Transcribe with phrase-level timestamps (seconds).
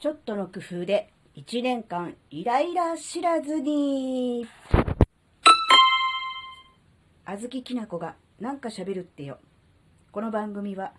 [0.00, 4.46] ちょっとの工夫で1年間イライラ知らずに。
[7.26, 9.36] あずききなこがなんか喋るってよ。
[10.10, 10.94] この番組は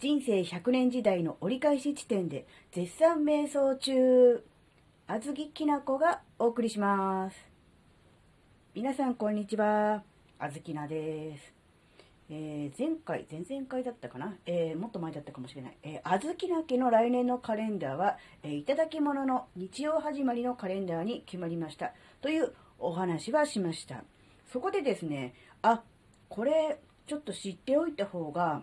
[0.00, 4.44] 人生100年時代の折り返し地点で絶賛瞑想中、
[5.06, 7.36] あずききなこがお送りします。
[8.74, 10.02] 皆さんこんにちは。
[10.40, 11.59] あずきなです。
[12.32, 15.76] えー前回、前々回だったかな、えーもっと前だったかもしれない。
[15.82, 21.92] えー、あずきな家の来年のカレンダーは、えーいただき物の日曜始まりのカレンダーに決まりました。
[22.20, 24.04] というお話はしました。
[24.52, 25.82] そこでですね、あ、
[26.28, 28.62] これ、ちょっと知っておいた方が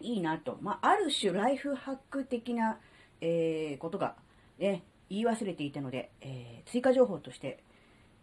[0.00, 0.58] いいなと。
[0.60, 2.78] まあ、ある種ライフハック的な、
[3.20, 4.14] えーことが、
[4.58, 7.58] ね、言い忘れていたので、えー追加情報として、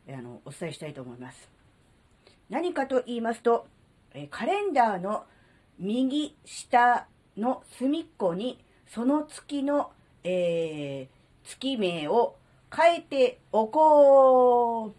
[0.07, 1.49] あの、お伝えしたいと思います。
[2.49, 3.67] 何かと言いますと、
[4.13, 5.25] えカレンダーの
[5.79, 7.07] 右下
[7.37, 9.91] の隅っこにその月の、
[10.23, 12.35] えー月名を
[12.75, 14.93] 書いておこ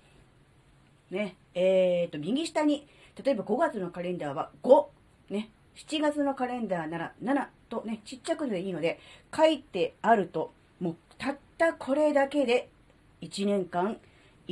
[1.11, 1.15] う。
[1.15, 2.87] ね、えーと、右下に、
[3.23, 4.87] 例えば5月のカレンダーは5、
[5.31, 8.99] ね、7月のカレンダーなら7とね、ちっちゃくでいいので、
[9.35, 12.69] 書いてあると、もうたったこれだけで
[13.21, 13.99] 1年間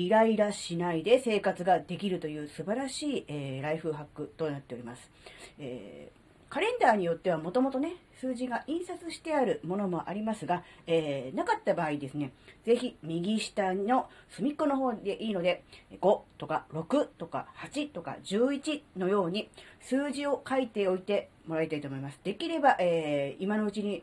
[0.00, 5.10] イライラしないで生活ができるという素晴らしい、えーライフハックとなっております。
[5.58, 6.20] えー
[6.50, 12.32] カレンダーによってはもともとね、数字が印刷してあるものもありますが、えーなかった場合ですね、
[12.64, 15.62] ぜひ右下の隅っこの方でいいので、
[16.00, 19.48] 5とか6とか8とか11のように
[19.80, 22.18] 数字を書いておいてもらいたいと思います。
[22.24, 24.02] できれば、えー今のうちに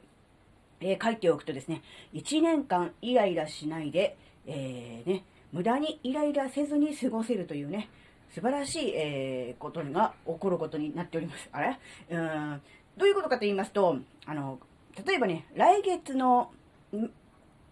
[0.79, 1.81] えー書いておくとですね、
[2.13, 7.89] 1年間イライラしないで、えーね、無駄にイライラせずに過ごせるというね、
[8.29, 11.49] 素晴らしい、えーことが起こることになっております。
[11.51, 11.79] あれ？
[12.09, 12.61] うーん
[12.97, 14.59] どういうことかと言いますと、あの、
[15.05, 16.51] 例えばね、来月の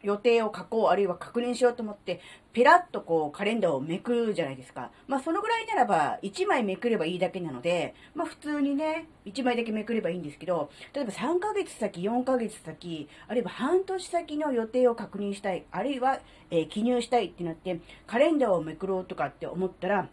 [0.06, 2.22] 予定を書こう、あるいは確認しようと思って、
[2.54, 4.92] ペラッとこうカレンダーをめくるじゃないですか。
[5.08, 16.20] まあそのぐらいならば、1枚めくればいいだけなので、まあ普通にね、1枚だけめくればいいんですけど、例えば3ヶ月先、4ヶ月先、あるいは半年先の予定を確認したい、あるいは、
[16.52, 20.08] えー記入したいってなって、カレンダーをめくろうとかって思ったら、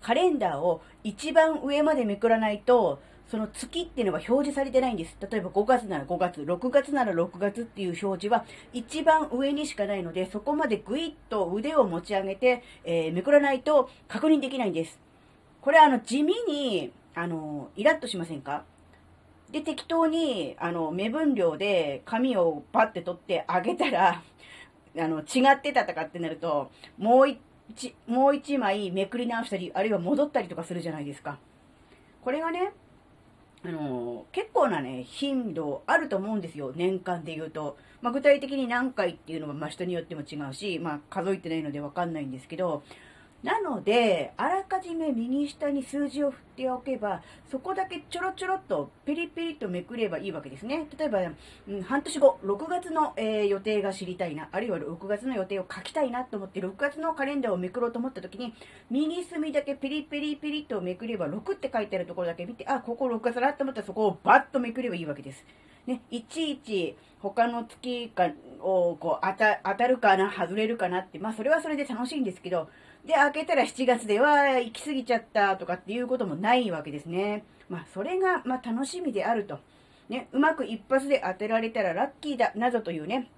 [0.00, 5.16] カレンダーを一番上までめくらないと、その月っていうのは表示されてないんです。
[5.20, 14.98] 例えば5月なら5月、6月なら6月っていう表示は一番上にしかないので、そこまでぐいっと腕を持ち上げて、えーめくらないと確認できないんです。
[15.60, 18.64] これあの地味に、あの、イラッとしませんか？
[19.50, 24.22] で、適当に、あの、目分量で紙をパッて取ってあげたら、
[24.98, 31.38] あの、違ってたとかってなると、もう一、もう一枚めくり直したり、あるいは戻ったりとかするじゃないですか。
[32.22, 32.72] これがね、
[33.66, 37.76] あの、結構なね、頻度あると思うんですよ、年間で言うと。
[38.00, 42.84] まあ、具体的に何回っていうのは、まあ、人によっても違うし、まあ、数えてないのでわかんないんですけど、
[43.46, 50.88] なので、あらかじめ右下に数字を振っておけば、そこだけちょろちょろっとペリペリとめくればいいわけですね。
[50.98, 51.20] 例えば、
[51.68, 58.52] うん、半年後、6月の、えー予定が知りたいな、あるいは6月の予定を書きたいなと思って、6月のカレンダーをめくろうと思った時に、
[58.90, 65.44] 右隅だけペリペリペリとめくれば、6って書いてあるところだけ見て、あ、ここ6月だと思ったらそこをバッとめくればいいわけです。
[65.86, 68.30] ね、いちいち他の月か
[68.60, 72.68] をこう当た当たるかな、外れるかなって、まあそれはそれで楽しいんですけど、
[73.06, 77.44] で、開けたら7月では行き過ぎちゃったとかっていうこともないわけですね。
[77.68, 79.60] まあそれがまあ楽しみであると。
[80.08, 83.28] ね、うまく一発で当てられたらラッキーだ、などというね、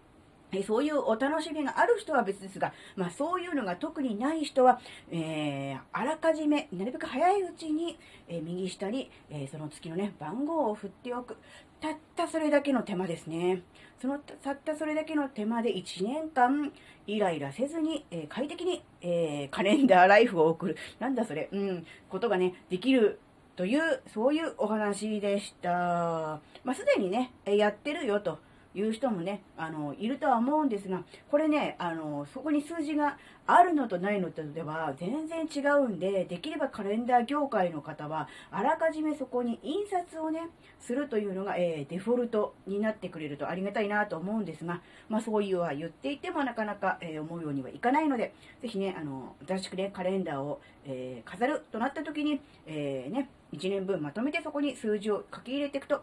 [0.53, 7.99] えそういうお楽しみがある人は別ですが、まあそういうのが特にない人は、えーあらかじめ、なるべく早いうちに、
[8.29, 11.37] えー右下に、えーその月のね、番号を振っておく。
[11.81, 13.63] たったそれだけの手間ですね。
[14.01, 16.73] そのたったそれだけの手間で1年間
[17.07, 20.77] イライラせずに、えー快適に、えカレンダーライフを送る。
[20.99, 23.21] なんだそれ、うん、ことがね、できる
[23.57, 26.41] という、そういうお話でした。
[26.65, 28.39] まあ、すでにね、やってるよと
[28.79, 40.49] いう人もね、あの、いるとは思うんですが、これね、あの、そこに数字があるのとないのとでは全然違うんで、できればカレンダー業界の方は、あらかじめそこに印刷をね、
[40.79, 48.33] するというのが、えーデフォルトになってくれるとありがたいなと思うんですが、まあそういうは言っていてもなかなか、えー思うようにはいかないので、
[48.63, 56.03] ぜひね、あの、新しくね、カレンダーを、えー飾るとなった時に、えーね、1年分まとめてそこに数字を書き入れていくと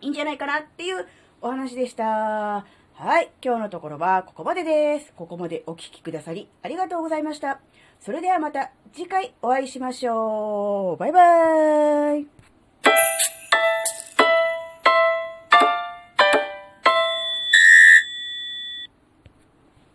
[0.00, 1.06] いいんじゃないかなっていう
[1.42, 2.04] お話でした。
[2.94, 3.32] はい。
[3.44, 5.12] 今日のところはここまでです。
[5.16, 7.60] ここまでお聴きくださりありがとうございました。
[7.98, 10.96] それではまた次回お会いしましょう。
[10.98, 11.91] バイバーイ。